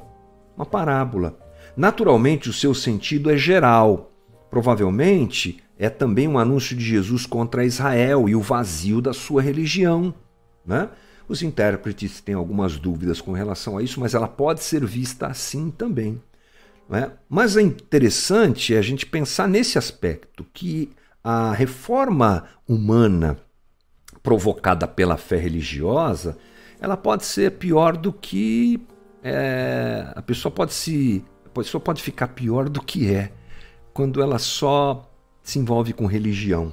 Uma 0.57 0.67
parábola. 0.67 1.39
Naturalmente, 1.77 2.49
o 2.49 2.53
seu 2.53 2.75
sentido 2.75 3.31
é 3.31 3.37
geral 3.37 4.09
Provavelmente 4.51 5.63
é 5.79 5.89
também 5.89 6.27
um 6.27 6.39
anúncio 6.39 6.77
de 6.77 6.85
Jesus 6.85 7.27
contra 7.27 7.65
Israel 7.65 8.29
e 8.29 8.35
o 8.35 8.41
vazio 8.41 9.01
da 9.01 9.13
sua 9.13 9.43
religião. 9.43 10.15
Né? 10.65 10.89
Os 11.29 11.43
intérpretes 11.43 12.21
têm 12.21 12.35
algumas 12.35 12.79
dúvidas 12.79 13.21
com 13.21 13.33
relação 13.33 13.77
a 13.77 13.83
isso, 13.83 14.01
mas 14.01 14.15
ela 14.15 14.27
pode 14.27 14.63
ser 14.63 14.85
vista 14.85 15.27
assim 15.27 15.71
também. 15.71 16.21
Né? 16.89 17.13
Mas 17.29 17.57
é 17.57 17.63
interessante 17.63 18.75
a 18.75 18.83
gente 18.83 19.05
pensar 19.05 19.47
nesse 19.47 19.77
aspecto, 19.77 20.45
que 20.53 20.91
a 21.23 21.53
reforma 21.53 22.45
humana 22.67 23.39
provocada 24.23 24.87
pela 24.87 25.17
fé 25.17 25.37
religiosa, 25.37 26.37
ela 26.81 26.97
pode 26.97 27.25
ser 27.25 27.53
pior 27.53 27.97
do 27.97 28.13
que 28.13 28.81
é, 29.23 30.13
a 30.15 30.23
pessoa 30.23 30.53
pode 30.53 30.73
se 30.73 31.25
a 31.45 31.49
pessoa 31.49 31.81
pode 31.81 32.03
ficar 32.03 32.29
pior 32.29 32.69
do 32.69 32.81
que 32.81 33.13
é 33.13 33.33
quando 33.93 34.23
ela 34.23 34.39
só 34.39 35.11
se 35.43 35.59
envolve 35.59 35.93
com 35.93 36.07
religião 36.07 36.73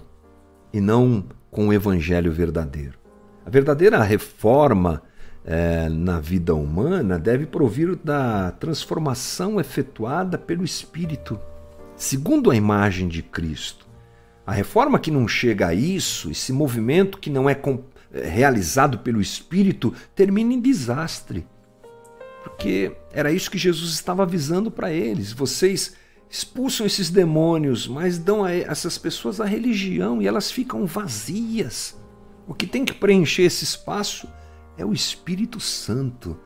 e 0.71 0.79
não 0.79 1.25
com 1.49 1.69
o 1.69 1.73
evangelho 1.73 2.31
verdadeiro. 2.31 2.99
A 3.45 3.49
verdadeira 3.49 4.03
reforma 4.03 5.01
é, 5.43 5.87
na 5.89 6.19
vida 6.19 6.53
humana 6.53 7.17
deve 7.17 7.45
provir 7.45 7.95
da 7.95 8.51
transformação 8.51 9.59
efetuada 9.59 10.37
pelo 10.37 10.63
Espírito, 10.63 11.39
segundo 11.95 12.51
a 12.51 12.55
imagem 12.55 13.07
de 13.07 13.23
Cristo. 13.23 13.84
A 14.45 14.51
reforma 14.51 14.99
que 14.99 15.09
não 15.09 15.27
chega 15.27 15.67
a 15.67 15.73
isso, 15.73 16.29
esse 16.29 16.53
movimento 16.53 17.17
que 17.17 17.29
não 17.29 17.49
é, 17.49 17.59
é 18.13 18.27
realizado 18.27 18.99
pelo 18.99 19.19
Espírito, 19.19 19.93
termina 20.13 20.53
em 20.53 20.61
desastre. 20.61 21.47
Porque 22.43 22.95
era 23.11 23.31
isso 23.31 23.49
que 23.49 23.57
Jesus 23.57 23.93
estava 23.93 24.21
avisando 24.21 24.69
para 24.69 24.91
eles. 24.91 25.31
Vocês 25.31 25.95
expulsam 26.29 26.85
esses 26.85 27.09
demônios, 27.09 27.87
mas 27.87 28.19
dão 28.19 28.43
a 28.43 28.51
essas 28.51 28.97
pessoas 28.97 29.41
a 29.41 29.45
religião 29.45 30.21
e 30.21 30.27
elas 30.27 30.51
ficam 30.51 30.85
vazias. 30.85 31.99
O 32.47 32.53
que 32.53 32.67
tem 32.67 32.85
que 32.85 32.93
preencher 32.93 33.43
esse 33.43 33.63
espaço 33.63 34.27
é 34.77 34.85
o 34.85 34.93
Espírito 34.93 35.59
Santo. 35.59 36.37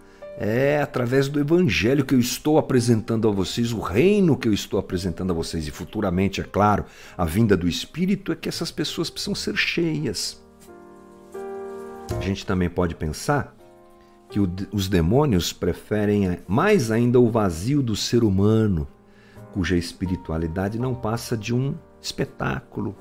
É 0.41 0.81
através 0.81 1.27
do 1.27 1.38
Evangelho 1.38 2.05
que 2.05 2.15
eu 2.15 2.19
estou 2.19 2.58
apresentando 2.58 3.27
a 3.27 3.31
vocês, 3.31 3.74
o 3.74 3.79
reino 3.79 4.38
que 4.38 4.48
eu 4.48 4.53
estou 4.53 4.79
apresentando 4.79 5.31
a 5.31 5.34
vocês, 5.34 5.67
e 5.67 5.72
futuramente, 5.72 6.39
é 6.39 6.46
claro, 6.46 6.86
a 7.17 7.25
vinda 7.25 7.58
do 7.58 7.67
Espírito, 7.67 8.31
é 8.31 8.36
que 8.38 8.48
essas 8.48 8.72
pessoas 8.72 9.10
precisam 9.10 9.36
ser 9.36 9.58
cheias. 9.58 10.41
A 12.17 12.22
gente 12.22 12.46
também 12.46 12.69
pode 12.69 12.96
pensar 12.96 13.53
que 14.29 14.39
os 14.39 14.88
demônios 14.88 15.51
preferem 15.51 16.39
mais 16.48 16.89
ainda 16.89 17.19
o 17.19 17.29
vazio 17.29 17.84
do 17.84 17.96
ser 17.96 18.24
humano 18.24 18.88
cuja 19.51 19.75
espiritualidade 19.75 20.79
não 20.79 20.93
passa 20.93 21.36
de 21.36 21.53
um 21.53 21.75
espetáculo, 22.01 22.96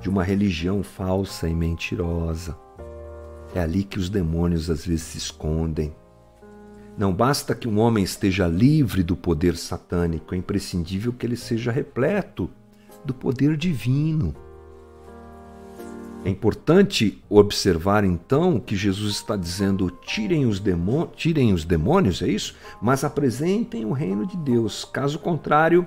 de 0.00 0.08
uma 0.08 0.24
religião 0.24 0.82
falsa 0.82 1.48
e 1.48 1.54
mentirosa. 1.54 2.56
É 3.54 3.60
ali 3.60 3.84
que 3.84 3.98
os 3.98 4.08
demônios 4.10 4.70
às 4.70 4.86
vezes 4.86 5.02
se 5.02 5.18
escondem. 5.18 5.94
Não 6.98 7.14
basta 7.14 7.54
que 7.54 7.68
um 7.68 7.78
homem 7.78 8.02
esteja 8.02 8.48
livre 8.48 9.04
do 9.04 9.16
poder 9.16 9.56
satânico, 9.56 10.34
é 10.34 10.38
imprescindível 10.38 11.12
que 11.12 11.24
ele 11.24 11.36
seja 11.36 11.70
repleto 11.70 12.50
do 13.04 13.14
poder 13.14 13.56
divino. 13.56 14.34
É 16.24 16.28
importante 16.28 17.22
observar 17.30 18.02
então 18.02 18.58
que 18.58 18.74
Jesus 18.74 19.14
está 19.14 19.36
dizendo: 19.36 19.88
tirem 20.04 20.44
os, 20.44 20.58
demônios, 20.58 21.10
tirem 21.14 21.52
os 21.52 21.64
demônios, 21.64 22.20
é 22.20 22.26
isso? 22.26 22.56
Mas 22.82 23.04
apresentem 23.04 23.84
o 23.84 23.92
reino 23.92 24.26
de 24.26 24.36
Deus. 24.36 24.84
Caso 24.84 25.20
contrário, 25.20 25.86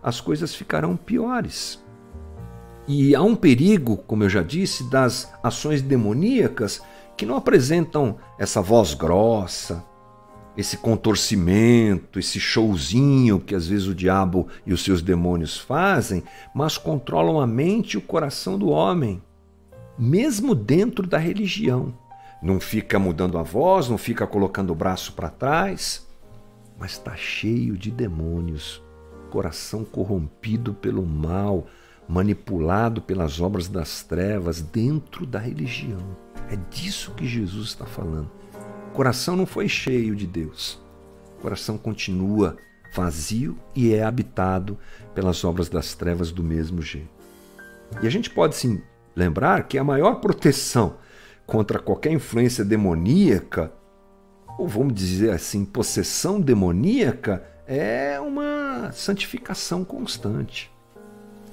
as 0.00 0.20
coisas 0.20 0.54
ficarão 0.54 0.96
piores. 0.96 1.82
E 2.86 3.12
há 3.12 3.22
um 3.22 3.34
perigo, 3.34 3.96
como 3.96 4.22
eu 4.22 4.28
já 4.28 4.42
disse, 4.42 4.88
das 4.88 5.32
ações 5.42 5.82
demoníacas 5.82 6.80
que 7.16 7.26
não 7.26 7.34
apresentam 7.34 8.18
essa 8.38 8.60
voz 8.60 8.94
grossa, 8.94 9.84
esse 10.56 10.76
contorcimento, 10.76 12.18
esse 12.18 12.38
showzinho 12.38 13.40
que 13.40 13.54
às 13.54 13.66
vezes 13.66 13.86
o 13.86 13.94
diabo 13.94 14.48
e 14.64 14.72
os 14.72 14.84
seus 14.84 15.02
demônios 15.02 15.58
fazem, 15.58 16.22
mas 16.54 16.78
controlam 16.78 17.40
a 17.40 17.46
mente 17.46 17.94
e 17.94 17.98
o 17.98 18.02
coração 18.02 18.58
do 18.58 18.68
homem 18.68 19.20
mesmo 19.98 20.54
dentro 20.54 21.06
da 21.06 21.18
religião. 21.18 21.94
Não 22.42 22.60
fica 22.60 22.98
mudando 22.98 23.38
a 23.38 23.42
voz, 23.42 23.88
não 23.88 23.96
fica 23.96 24.26
colocando 24.26 24.70
o 24.70 24.74
braço 24.74 25.12
para 25.12 25.30
trás, 25.30 26.06
mas 26.78 26.92
está 26.92 27.16
cheio 27.16 27.76
de 27.76 27.90
demônios, 27.90 28.82
coração 29.30 29.84
corrompido 29.84 30.74
pelo 30.74 31.06
mal, 31.06 31.66
manipulado 32.06 33.00
pelas 33.00 33.40
obras 33.40 33.68
das 33.68 34.02
trevas 34.02 34.60
dentro 34.60 35.24
da 35.24 35.38
religião. 35.38 36.16
É 36.50 36.56
disso 36.56 37.12
que 37.12 37.26
Jesus 37.26 37.68
está 37.68 37.86
falando. 37.86 38.30
Coração 38.94 39.34
não 39.34 39.44
foi 39.44 39.66
cheio 39.66 40.14
de 40.14 40.24
Deus. 40.24 40.80
O 41.36 41.42
coração 41.42 41.76
continua 41.76 42.56
vazio 42.94 43.58
e 43.74 43.92
é 43.92 44.04
habitado 44.04 44.78
pelas 45.12 45.42
obras 45.42 45.68
das 45.68 45.94
trevas 45.94 46.30
do 46.30 46.44
mesmo 46.44 46.80
jeito. 46.80 47.08
E 48.00 48.06
a 48.06 48.10
gente 48.10 48.30
pode 48.30 48.54
sim 48.54 48.80
lembrar 49.16 49.64
que 49.64 49.78
a 49.78 49.82
maior 49.82 50.20
proteção 50.20 50.96
contra 51.44 51.80
qualquer 51.80 52.12
influência 52.12 52.64
demoníaca, 52.64 53.72
ou 54.56 54.68
vamos 54.68 54.94
dizer 54.94 55.32
assim, 55.32 55.64
possessão 55.64 56.40
demoníaca, 56.40 57.42
é 57.66 58.20
uma 58.20 58.92
santificação 58.92 59.84
constante. 59.84 60.70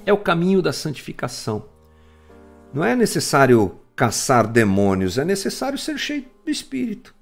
É 0.06 0.14
o 0.14 0.18
caminho 0.18 0.62
da 0.62 0.72
santificação. 0.72 1.66
Não 2.72 2.84
é 2.84 2.96
necessário 2.96 3.80
caçar 3.96 4.48
demônios, 4.48 5.18
é 5.18 5.26
necessário 5.26 5.80
ser 5.80 5.98
cheio 5.98 6.24
do 6.46 6.52
Espírito. 6.52 7.20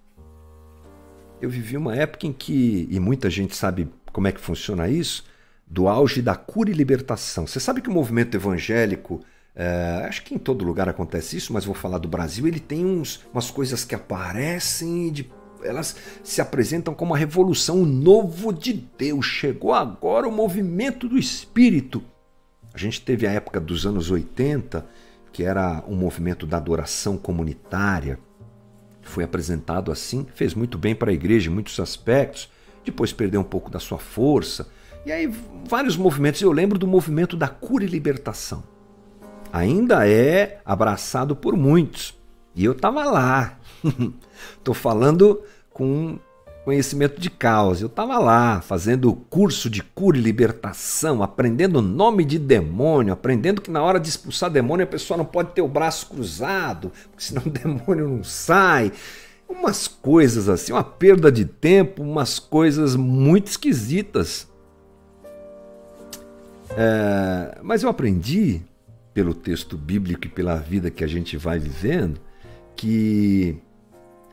Eu 1.41 1.49
vivi 1.49 1.77
uma 1.77 1.95
época 1.95 2.27
em 2.27 2.33
que, 2.33 2.87
e 2.89 2.99
muita 2.99 3.29
gente 3.29 3.55
sabe 3.55 3.89
como 4.11 4.27
é 4.27 4.31
que 4.31 4.41
funciona 4.41 4.87
isso, 4.87 5.23
do 5.65 5.87
auge 5.87 6.21
da 6.21 6.35
cura 6.35 6.69
e 6.69 6.73
libertação. 6.73 7.47
Você 7.47 7.59
sabe 7.59 7.81
que 7.81 7.89
o 7.89 7.93
movimento 7.93 8.35
evangélico 8.35 9.21
é, 9.55 10.05
acho 10.07 10.23
que 10.23 10.33
em 10.33 10.37
todo 10.37 10.65
lugar 10.65 10.87
acontece 10.87 11.37
isso, 11.37 11.51
mas 11.53 11.65
vou 11.65 11.75
falar 11.75 11.97
do 11.97 12.07
Brasil. 12.07 12.47
Ele 12.47 12.59
tem 12.59 12.85
uns, 12.85 13.25
umas 13.33 13.51
coisas 13.51 13.83
que 13.83 13.95
aparecem 13.95 15.11
de 15.11 15.29
elas 15.61 15.97
se 16.23 16.39
apresentam 16.39 16.93
como 16.93 17.13
a 17.13 17.17
revolução, 17.17 17.81
o 17.81 17.85
novo 17.85 18.53
de 18.53 18.71
Deus. 18.97 19.25
Chegou 19.25 19.73
agora 19.73 20.27
o 20.27 20.31
movimento 20.31 21.09
do 21.09 21.17
Espírito. 21.17 22.01
A 22.73 22.77
gente 22.77 23.01
teve 23.01 23.27
a 23.27 23.31
época 23.31 23.59
dos 23.59 23.85
anos 23.85 24.09
80, 24.09 24.85
que 25.33 25.43
era 25.43 25.83
um 25.87 25.95
movimento 25.95 26.47
da 26.47 26.55
adoração 26.55 27.17
comunitária, 27.17 28.17
foi 29.09 29.23
apresentado 29.23 29.91
assim, 29.91 30.25
fez 30.35 30.53
muito 30.53 30.77
bem 30.77 30.95
para 30.95 31.11
a 31.11 31.13
igreja 31.13 31.49
em 31.49 31.53
muitos 31.53 31.79
aspectos, 31.79 32.49
depois 32.85 33.11
perdeu 33.11 33.41
um 33.41 33.45
pouco 33.45 33.69
da 33.69 33.79
sua 33.79 33.97
força. 33.97 34.67
E 35.05 35.11
aí 35.11 35.31
vários 35.67 35.97
movimentos, 35.97 36.41
eu 36.41 36.51
lembro 36.51 36.77
do 36.77 36.87
movimento 36.87 37.35
da 37.35 37.47
cura 37.47 37.83
e 37.83 37.87
libertação. 37.87 38.63
Ainda 39.51 40.07
é 40.07 40.61
abraçado 40.63 41.35
por 41.35 41.57
muitos. 41.57 42.17
E 42.55 42.63
eu 42.65 42.73
estava 42.73 43.03
lá. 43.05 43.57
Estou 44.57 44.73
falando 44.73 45.41
com 45.71 46.19
conhecimento 46.69 47.19
de 47.19 47.31
causa. 47.31 47.83
Eu 47.83 47.87
estava 47.87 48.19
lá 48.19 48.61
fazendo 48.61 49.11
curso 49.27 49.71
de 49.71 49.81
cura 49.81 50.15
e 50.15 50.21
libertação, 50.21 51.23
aprendendo 51.23 51.77
o 51.79 51.81
nome 51.81 52.23
de 52.23 52.37
demônio, 52.37 53.11
aprendendo 53.11 53.59
que 53.59 53.71
na 53.71 53.81
hora 53.81 53.99
de 53.99 54.07
expulsar 54.07 54.51
demônio 54.51 54.83
a 54.83 54.87
pessoa 54.87 55.17
não 55.17 55.25
pode 55.25 55.53
ter 55.53 55.63
o 55.63 55.67
braço 55.67 56.05
cruzado, 56.05 56.91
porque 57.09 57.23
senão 57.23 57.41
o 57.47 57.49
demônio 57.49 58.07
não 58.07 58.23
sai. 58.23 58.91
Umas 59.49 59.87
coisas 59.87 60.47
assim, 60.47 60.71
uma 60.71 60.83
perda 60.83 61.31
de 61.31 61.43
tempo, 61.43 62.03
umas 62.03 62.37
coisas 62.37 62.95
muito 62.95 63.47
esquisitas. 63.47 64.47
É, 66.77 67.57
mas 67.63 67.81
eu 67.81 67.89
aprendi, 67.89 68.61
pelo 69.11 69.33
texto 69.33 69.75
bíblico 69.75 70.27
e 70.27 70.29
pela 70.29 70.57
vida 70.57 70.91
que 70.91 71.03
a 71.03 71.07
gente 71.07 71.35
vai 71.35 71.57
vivendo, 71.57 72.21
que 72.75 73.57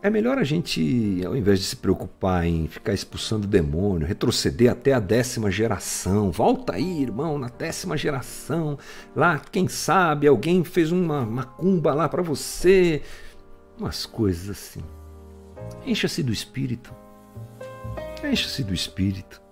é 0.03 0.11
melhor 0.11 0.39
a 0.39 0.45
gente, 0.45 1.21
ao 1.25 1.37
invés 1.37 1.59
de 1.59 1.65
se 1.65 1.77
preocupar 1.77 2.47
em 2.47 2.69
ficar 2.69 2.93
expulsando 2.93 3.47
demônio, 3.47 4.07
retroceder 4.07 4.71
até 4.71 4.93
a 4.93 5.01
décima 5.01 5.51
geração. 5.51 6.31
Volta 6.31 6.75
aí, 6.75 7.03
irmão, 7.03 7.39
na 7.39 7.49
décima 7.49 7.97
geração. 7.97 8.79
Lá, 9.15 9.41
quem 9.51 9.67
sabe, 9.69 10.27
alguém 10.27 10.63
fez 10.63 10.93
uma 10.93 11.25
macumba 11.25 11.95
lá 11.95 12.09
para 12.09 12.23
você. 12.23 13.03
Umas 13.79 14.07
coisas 14.07 14.51
assim. 14.51 14.83
Encha-se 15.85 16.23
do 16.23 16.33
Espírito. 16.33 16.95
Encha-se 18.23 18.63
do 18.63 18.75
Espírito. 18.75 19.43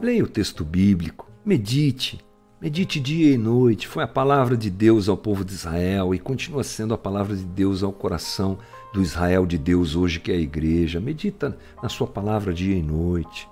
Leia 0.00 0.24
o 0.24 0.28
texto 0.28 0.64
bíblico. 0.64 1.30
Medite. 1.44 2.18
Medite 2.60 2.98
dia 2.98 3.34
e 3.34 3.38
noite. 3.38 3.86
Foi 3.86 4.02
a 4.02 4.08
palavra 4.08 4.56
de 4.56 4.68
Deus 4.68 5.08
ao 5.08 5.16
povo 5.16 5.44
de 5.44 5.52
Israel 5.52 6.12
e 6.12 6.18
continua 6.18 6.64
sendo 6.64 6.92
a 6.92 6.98
palavra 6.98 7.36
de 7.36 7.44
Deus 7.44 7.84
ao 7.84 7.92
coração 7.92 8.58
do 8.92 9.00
Israel 9.00 9.46
de 9.46 9.56
Deus 9.56 9.94
hoje, 9.94 10.18
que 10.18 10.32
é 10.32 10.34
a 10.34 10.40
igreja. 10.40 10.98
Medita 10.98 11.56
na 11.80 11.88
sua 11.88 12.08
palavra 12.08 12.52
dia 12.52 12.74
e 12.74 12.82
noite. 12.82 13.48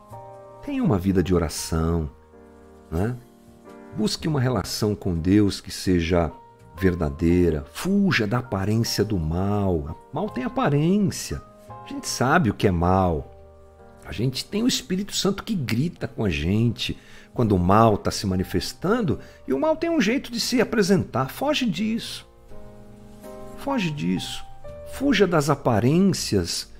Tenha 0.64 0.82
uma 0.82 0.98
vida 0.98 1.22
de 1.22 1.32
oração. 1.32 2.10
Né? 2.90 3.16
Busque 3.96 4.26
uma 4.26 4.40
relação 4.40 4.92
com 4.96 5.14
Deus 5.14 5.60
que 5.60 5.70
seja 5.70 6.32
verdadeira. 6.76 7.64
Fuja 7.72 8.26
da 8.26 8.38
aparência 8.38 9.04
do 9.04 9.20
mal. 9.20 10.08
Mal 10.12 10.28
tem 10.30 10.42
aparência. 10.42 11.40
A 11.68 11.86
gente 11.86 12.08
sabe 12.08 12.50
o 12.50 12.54
que 12.54 12.66
é 12.66 12.72
mal. 12.72 13.35
A 14.06 14.12
gente 14.12 14.44
tem 14.44 14.62
o 14.62 14.68
Espírito 14.68 15.14
Santo 15.14 15.42
que 15.42 15.54
grita 15.54 16.06
com 16.06 16.24
a 16.24 16.30
gente 16.30 16.96
quando 17.34 17.56
o 17.56 17.58
mal 17.58 17.96
está 17.96 18.10
se 18.10 18.26
manifestando 18.26 19.18
e 19.46 19.52
o 19.52 19.58
mal 19.58 19.76
tem 19.76 19.90
um 19.90 20.00
jeito 20.00 20.30
de 20.30 20.38
se 20.38 20.60
apresentar. 20.60 21.28
Foge 21.30 21.66
disso. 21.66 22.26
Foge 23.58 23.90
disso. 23.90 24.44
Fuja 24.92 25.26
das 25.26 25.50
aparências, 25.50 26.72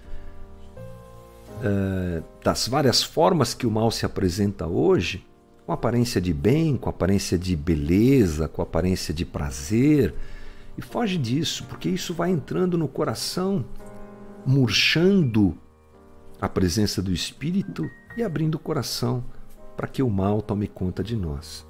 uh, 1.59 2.23
das 2.43 2.69
várias 2.69 3.03
formas 3.03 3.53
que 3.53 3.67
o 3.67 3.71
mal 3.71 3.91
se 3.91 4.07
apresenta 4.07 4.67
hoje, 4.67 5.27
com 5.67 5.73
aparência 5.73 6.21
de 6.21 6.33
bem, 6.33 6.77
com 6.77 6.89
aparência 6.89 7.37
de 7.37 7.57
beleza, 7.57 8.47
com 8.47 8.63
aparência 8.63 9.13
de 9.13 9.25
prazer. 9.25 10.15
E 10.79 10.81
foge 10.81 11.19
disso, 11.19 11.65
porque 11.69 11.89
isso 11.89 12.15
vai 12.15 12.31
entrando 12.31 12.79
no 12.79 12.87
coração, 12.87 13.65
murchando 14.47 15.59
a 16.41 16.49
presença 16.49 17.03
do 17.03 17.13
Espírito 17.13 17.89
e 18.17 18.23
abrindo 18.23 18.57
o 18.57 18.61
coração 18.61 19.25
para 19.77 19.87
que 19.87 20.03
o 20.03 20.11
mal 20.11 20.41
tome 20.41 20.67
conta 20.67 21.03
de 21.03 21.17
nós. 21.17 21.67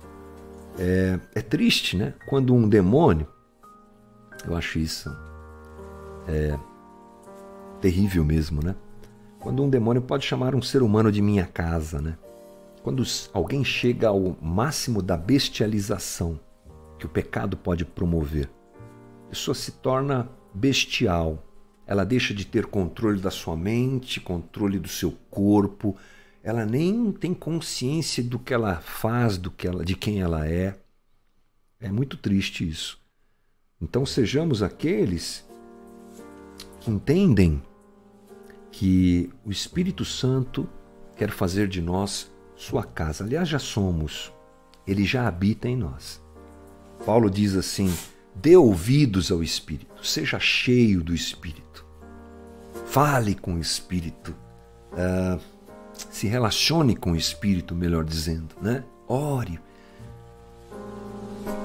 É, 0.78 1.18
é 1.34 1.42
triste, 1.42 1.96
né? 1.96 2.14
Quando 2.28 2.54
um 2.54 2.68
demônio, 2.68 3.26
eu 4.46 4.56
acho 4.56 4.78
isso 4.78 5.10
é 6.28 6.58
terrível 7.80 8.24
mesmo, 8.24 8.62
né? 8.62 8.74
Quando 9.40 9.62
um 9.62 9.70
demônio 9.70 10.02
pode 10.02 10.24
chamar 10.24 10.54
um 10.54 10.62
ser 10.62 10.82
humano 10.82 11.12
de 11.12 11.22
minha 11.22 11.46
casa, 11.46 12.00
né? 12.00 12.16
Quando 12.82 13.02
alguém 13.32 13.64
chega 13.64 14.08
ao 14.08 14.36
máximo 14.40 15.02
da 15.02 15.16
bestialização 15.16 16.38
que 16.98 17.06
o 17.06 17.08
pecado 17.08 17.56
pode 17.56 17.84
promover, 17.84 18.48
a 19.26 19.30
pessoa 19.30 19.54
se 19.54 19.72
torna 19.72 20.28
bestial. 20.54 21.42
Ela 21.86 22.04
deixa 22.04 22.34
de 22.34 22.44
ter 22.44 22.66
controle 22.66 23.20
da 23.20 23.30
sua 23.30 23.56
mente, 23.56 24.20
controle 24.20 24.78
do 24.78 24.88
seu 24.88 25.12
corpo. 25.30 25.96
Ela 26.42 26.66
nem 26.66 27.12
tem 27.12 27.32
consciência 27.32 28.22
do 28.22 28.38
que 28.38 28.52
ela 28.52 28.76
faz, 28.76 29.38
do 29.38 29.50
que 29.50 29.66
ela, 29.68 29.84
de 29.84 29.94
quem 29.94 30.20
ela 30.20 30.48
é. 30.48 30.78
É 31.80 31.90
muito 31.90 32.16
triste 32.16 32.68
isso. 32.68 32.98
Então 33.80 34.04
sejamos 34.06 34.62
aqueles 34.62 35.46
entendem 36.88 37.62
que 38.70 39.30
o 39.44 39.50
Espírito 39.50 40.04
Santo 40.04 40.68
quer 41.16 41.30
fazer 41.30 41.68
de 41.68 41.80
nós 41.80 42.30
sua 42.54 42.84
casa. 42.84 43.24
Aliás, 43.24 43.48
já 43.48 43.58
somos. 43.58 44.32
Ele 44.86 45.04
já 45.04 45.26
habita 45.26 45.68
em 45.68 45.76
nós. 45.76 46.22
Paulo 47.04 47.30
diz 47.30 47.56
assim: 47.56 47.92
dê 48.34 48.56
ouvidos 48.56 49.30
ao 49.30 49.42
Espírito, 49.42 50.04
seja 50.06 50.38
cheio 50.38 51.02
do 51.02 51.14
Espírito. 51.14 51.65
Fale 52.96 53.34
com 53.34 53.56
o 53.56 53.58
Espírito. 53.58 54.34
Uh, 54.92 55.38
se 56.08 56.26
relacione 56.26 56.96
com 56.96 57.12
o 57.12 57.14
Espírito, 57.14 57.74
melhor 57.74 58.02
dizendo, 58.02 58.56
né? 58.58 58.84
Ore. 59.06 59.60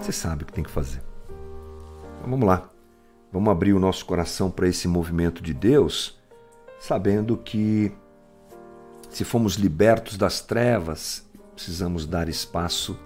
Você 0.01 0.11
sabe 0.11 0.43
o 0.43 0.45
que 0.45 0.51
tem 0.51 0.61
que 0.61 0.69
fazer. 0.69 1.01
Então, 2.17 2.31
vamos 2.31 2.45
lá. 2.45 2.69
Vamos 3.31 3.49
abrir 3.49 3.71
o 3.71 3.79
nosso 3.79 4.05
coração 4.05 4.51
para 4.51 4.67
esse 4.67 4.89
movimento 4.89 5.41
de 5.41 5.53
Deus, 5.53 6.19
sabendo 6.81 7.37
que 7.37 7.93
se 9.09 9.23
fomos 9.23 9.55
libertos 9.55 10.17
das 10.17 10.41
trevas, 10.41 11.25
precisamos 11.55 12.05
dar 12.05 12.27
espaço 12.27 12.99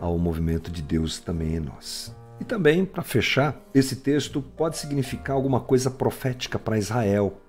ao 0.00 0.16
movimento 0.16 0.70
de 0.70 0.80
Deus 0.80 1.18
também 1.18 1.56
em 1.56 1.60
nós. 1.60 2.16
E 2.40 2.44
também, 2.44 2.86
para 2.86 3.02
fechar, 3.02 3.60
esse 3.74 3.96
texto 3.96 4.40
pode 4.40 4.78
significar 4.78 5.36
alguma 5.36 5.60
coisa 5.60 5.90
profética 5.90 6.58
para 6.58 6.78
Israel, 6.78 7.42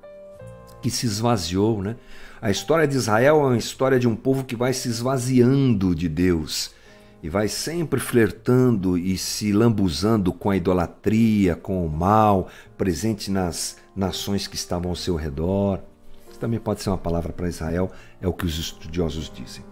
que 0.81 0.89
se 0.89 1.05
esvaziou, 1.05 1.81
né? 1.81 1.95
A 2.41 2.49
história 2.49 2.87
de 2.87 2.95
Israel 2.95 3.41
é 3.41 3.43
uma 3.47 3.57
história 3.57 3.99
de 3.99 4.07
um 4.07 4.15
povo 4.15 4.43
que 4.43 4.55
vai 4.55 4.71
se 4.71 4.87
esvaziando 4.87 5.93
de 5.93 6.07
Deus 6.07 6.73
e 7.21 7.29
vai 7.29 7.47
sempre 7.47 7.99
flertando 7.99 8.97
e 8.97 9.17
se 9.17 9.51
lambuzando 9.51 10.31
com 10.31 10.49
a 10.49 10.55
idolatria, 10.55 11.55
com 11.55 11.85
o 11.85 11.89
mal, 11.89 12.47
presente 12.77 13.29
nas 13.29 13.77
nações 13.93 14.47
que 14.47 14.55
estavam 14.55 14.89
ao 14.89 14.95
seu 14.95 15.15
redor. 15.15 15.81
Isso 16.29 16.39
também 16.39 16.59
pode 16.59 16.81
ser 16.81 16.89
uma 16.89 16.97
palavra 16.97 17.33
para 17.33 17.49
Israel, 17.49 17.91
é 18.21 18.27
o 18.27 18.33
que 18.33 18.45
os 18.45 18.57
estudiosos 18.57 19.29
dizem. 19.33 19.63